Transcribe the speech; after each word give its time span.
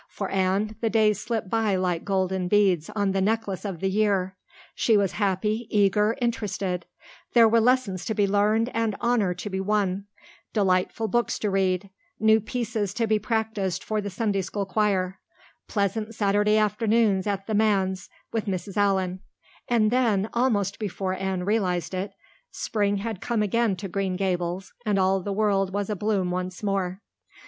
For 0.09 0.31
Anne 0.31 0.75
the 0.81 0.89
days 0.89 1.19
slipped 1.21 1.47
by 1.51 1.75
like 1.75 2.03
golden 2.03 2.47
beads 2.47 2.89
on 2.95 3.11
the 3.11 3.21
necklace 3.21 3.63
of 3.63 3.81
the 3.81 3.87
year. 3.87 4.35
She 4.73 4.97
was 4.97 5.11
happy, 5.11 5.67
eager, 5.69 6.17
interested; 6.19 6.87
there 7.33 7.47
were 7.47 7.59
lessons 7.61 8.03
to 8.05 8.15
be 8.15 8.25
learned 8.25 8.71
and 8.73 8.95
honor 8.99 9.35
to 9.35 9.47
be 9.47 9.59
won; 9.59 10.05
delightful 10.53 11.07
books 11.07 11.37
to 11.37 11.51
read; 11.51 11.91
new 12.19 12.39
pieces 12.39 12.95
to 12.95 13.05
be 13.05 13.19
practiced 13.19 13.83
for 13.83 14.01
the 14.01 14.09
Sunday 14.09 14.41
school 14.41 14.65
choir; 14.65 15.19
pleasant 15.67 16.15
Saturday 16.15 16.57
afternoons 16.57 17.27
at 17.27 17.45
the 17.45 17.53
manse 17.53 18.09
with 18.31 18.47
Mrs. 18.47 18.77
Allan; 18.77 19.19
and 19.67 19.91
then, 19.91 20.31
almost 20.33 20.79
before 20.79 21.13
Anne 21.13 21.43
realized 21.43 21.93
it, 21.93 22.13
spring 22.49 22.97
had 22.97 23.21
come 23.21 23.43
again 23.43 23.75
to 23.75 23.87
Green 23.87 24.15
Gables 24.15 24.73
and 24.83 24.97
all 24.97 25.19
the 25.21 25.31
world 25.31 25.71
was 25.71 25.91
abloom 25.91 26.31
once 26.31 26.63
more. 26.63 27.03